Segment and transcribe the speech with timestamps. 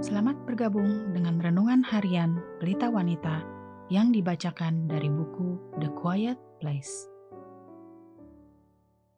[0.00, 3.44] Selamat bergabung dengan renungan harian Pelita Wanita
[3.92, 7.04] yang dibacakan dari buku The Quiet Place.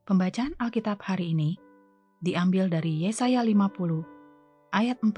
[0.03, 1.55] Pembacaan Alkitab hari ini
[2.19, 5.15] diambil dari Yesaya 50 ayat 4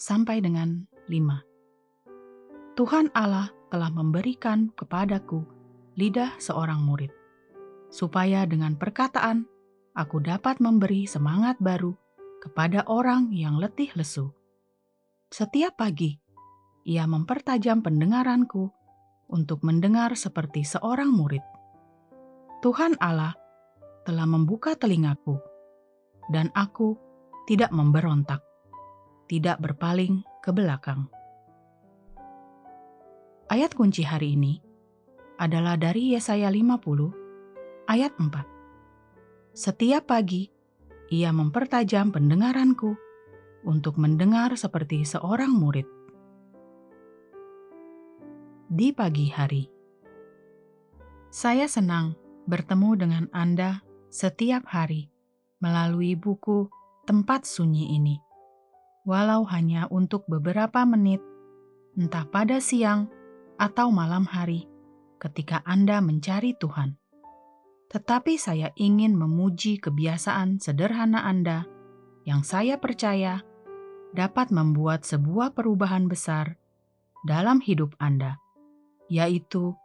[0.00, 2.80] sampai dengan 5.
[2.80, 5.44] Tuhan Allah telah memberikan kepadaku
[6.00, 7.12] lidah seorang murid,
[7.92, 9.44] supaya dengan perkataan
[9.92, 11.92] aku dapat memberi semangat baru
[12.40, 14.32] kepada orang yang letih lesu
[15.26, 16.14] setiap pagi,
[16.86, 18.70] ia mempertajam pendengaranku
[19.26, 21.42] untuk mendengar seperti seorang murid.
[22.62, 23.34] Tuhan Allah
[24.06, 25.42] telah membuka telingaku,
[26.30, 26.94] dan aku
[27.50, 28.38] tidak memberontak,
[29.26, 31.10] tidak berpaling ke belakang.
[33.50, 34.62] Ayat kunci hari ini
[35.42, 38.30] adalah dari Yesaya 50 ayat 4.
[39.58, 40.46] Setiap pagi
[41.10, 43.05] ia mempertajam pendengaranku
[43.66, 45.84] untuk mendengar seperti seorang murid.
[48.70, 49.66] Di pagi hari,
[51.34, 52.14] saya senang
[52.46, 55.10] bertemu dengan Anda setiap hari
[55.58, 56.70] melalui buku
[57.06, 58.18] Tempat Sunyi ini,
[59.06, 61.22] walau hanya untuk beberapa menit,
[61.94, 63.06] entah pada siang
[63.54, 64.66] atau malam hari,
[65.22, 66.98] ketika Anda mencari Tuhan.
[67.86, 71.70] Tetapi saya ingin memuji kebiasaan sederhana Anda
[72.26, 73.45] yang saya percaya
[74.16, 76.56] dapat membuat sebuah perubahan besar
[77.28, 78.40] dalam hidup Anda,
[79.12, 79.76] yaitu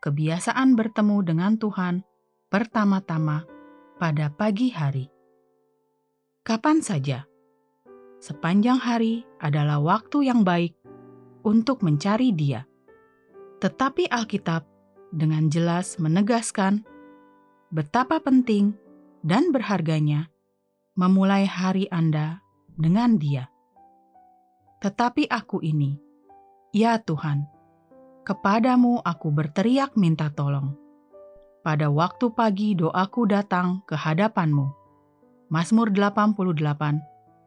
[0.00, 2.00] kebiasaan bertemu dengan Tuhan
[2.48, 3.44] pertama-tama
[4.00, 5.12] pada pagi hari.
[6.44, 7.28] Kapan saja,
[8.24, 10.72] sepanjang hari adalah waktu yang baik
[11.44, 12.64] untuk mencari Dia.
[13.60, 14.64] Tetapi Alkitab
[15.12, 16.84] dengan jelas menegaskan
[17.72, 18.76] betapa penting
[19.24, 20.28] dan berharganya
[21.00, 22.44] memulai hari Anda
[22.76, 23.53] dengan Dia.
[24.84, 25.96] Tetapi aku ini,
[26.68, 27.48] ya Tuhan,
[28.28, 30.76] kepadamu aku berteriak minta tolong.
[31.64, 34.68] Pada waktu pagi doaku datang ke hadapanmu.
[35.48, 37.00] Mazmur 88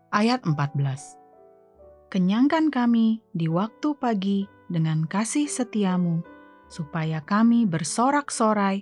[0.10, 6.26] ayat 14 Kenyangkan kami di waktu pagi dengan kasih setiamu,
[6.74, 8.82] supaya kami bersorak-sorai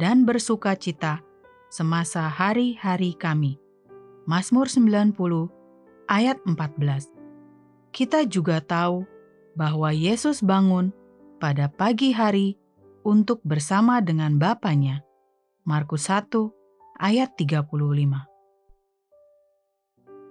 [0.00, 1.20] dan bersuka cita
[1.68, 3.60] semasa hari-hari kami.
[4.24, 5.12] Mazmur 90
[6.08, 7.19] ayat 14
[7.90, 9.06] kita juga tahu
[9.58, 10.94] bahwa Yesus bangun
[11.42, 12.54] pada pagi hari
[13.02, 15.02] untuk bersama dengan Bapaknya.
[15.66, 16.30] Markus 1
[16.98, 17.66] ayat 35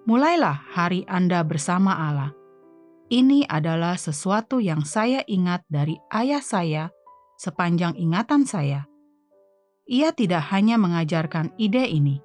[0.09, 2.33] Mulailah hari Anda bersama Allah.
[3.09, 6.89] Ini adalah sesuatu yang saya ingat dari ayah saya
[7.37, 8.89] sepanjang ingatan saya.
[9.89, 12.21] Ia tidak hanya mengajarkan ide ini,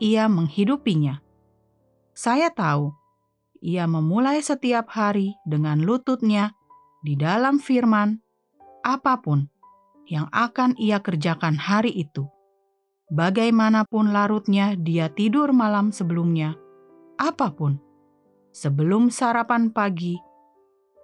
[0.00, 1.20] ia menghidupinya.
[2.16, 2.97] Saya tahu
[3.62, 6.54] ia memulai setiap hari dengan lututnya
[7.02, 8.18] di dalam firman,
[8.82, 9.46] apa pun
[10.08, 12.26] yang akan ia kerjakan hari itu.
[13.08, 16.56] Bagaimanapun larutnya dia tidur malam sebelumnya,
[17.16, 17.80] apa pun,
[18.52, 20.20] sebelum sarapan pagi,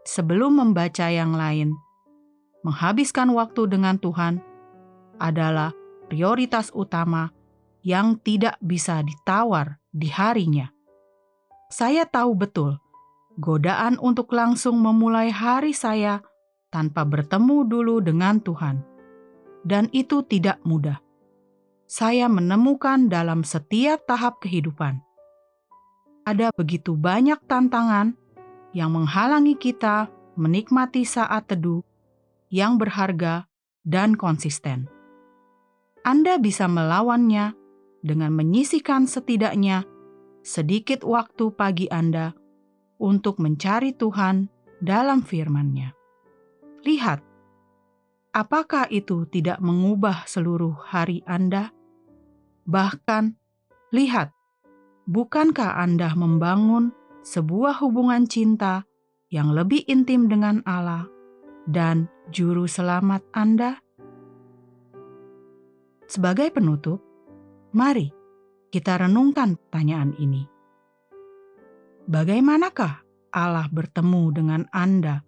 [0.05, 1.73] sebelum membaca yang lain,
[2.61, 4.41] menghabiskan waktu dengan Tuhan
[5.17, 5.73] adalah
[6.13, 7.33] prioritas utama
[7.85, 10.74] yang tidak bisa ditawar di harinya.
[11.75, 12.79] Saya tahu betul
[13.35, 16.23] godaan untuk langsung memulai hari saya
[16.71, 18.79] tanpa bertemu dulu dengan Tuhan,
[19.67, 21.03] dan itu tidak mudah.
[21.91, 25.03] Saya menemukan dalam setiap tahap kehidupan
[26.25, 28.15] ada begitu banyak tantangan
[28.71, 30.09] yang menghalangi kita
[30.41, 31.85] menikmati saat teduh
[32.55, 33.51] yang berharga
[33.83, 34.87] dan konsisten.
[36.07, 37.53] Anda bisa melawannya
[38.01, 39.85] dengan menyisihkan setidaknya
[40.45, 42.37] sedikit waktu pagi Anda
[43.01, 44.53] untuk mencari Tuhan
[44.85, 45.97] dalam firman-Nya.
[46.85, 47.25] Lihat,
[48.37, 51.73] apakah itu tidak mengubah seluruh hari Anda?
[52.69, 53.41] Bahkan,
[53.97, 54.37] lihat,
[55.09, 56.93] bukankah Anda membangun
[57.25, 58.85] sebuah hubungan cinta
[59.33, 61.09] yang lebih intim dengan Allah
[61.65, 63.81] dan Juru Selamat Anda?
[66.05, 67.01] Sebagai penutup,
[67.73, 68.24] mari
[68.75, 70.51] kita renungkan pertanyaan ini.
[72.11, 75.23] Bagaimanakah Allah bertemu dengan Anda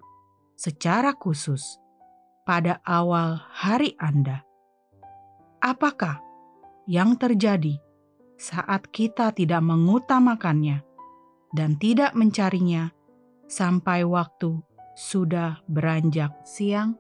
[0.59, 1.79] secara khusus
[2.43, 4.43] pada awal hari Anda?
[5.63, 6.19] Apakah
[6.91, 7.79] yang terjadi
[8.35, 10.83] saat kita tidak mengutamakannya
[11.55, 12.91] dan tidak mencarinya
[13.47, 14.59] sampai waktu
[14.99, 16.99] sudah beranjak siang?